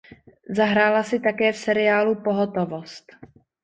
Zahrála 0.49 1.03
si 1.03 1.19
také 1.19 1.53
v 1.53 1.57
seriálu 1.57 2.15
"Pohotovost". 2.23 3.05